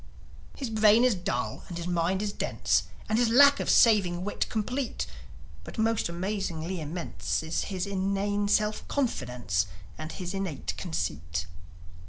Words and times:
His 0.57 0.71
brain 0.71 1.03
is 1.03 1.13
dull, 1.13 1.63
and 1.67 1.77
his 1.77 1.85
mind 1.85 2.23
is 2.23 2.33
dense, 2.33 2.85
And 3.07 3.19
his 3.19 3.29
lack 3.29 3.59
of 3.59 3.69
saving 3.69 4.23
wit 4.23 4.49
complete; 4.49 5.05
But 5.63 5.77
most 5.77 6.09
amazingly 6.09 6.81
immense 6.81 7.43
Is 7.43 7.65
his 7.65 7.85
inane 7.85 8.47
self 8.47 8.87
confidence 8.87 9.67
And 9.99 10.11
his 10.13 10.33
innate 10.33 10.75
conceit. 10.75 11.45